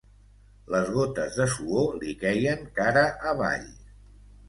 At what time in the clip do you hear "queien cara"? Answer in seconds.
2.25-3.07